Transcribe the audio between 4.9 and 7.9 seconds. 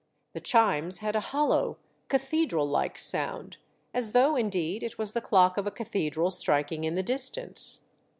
was the clock of a cathedral striking in the distance.